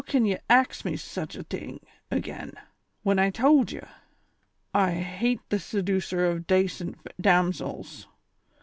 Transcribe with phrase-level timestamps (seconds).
[0.01, 1.79] how kin ye axe me sich a ting
[2.11, 2.53] agin,
[3.03, 3.81] whin I towld ye?
[4.73, 8.07] I hate tlie seducer of dacent darasils.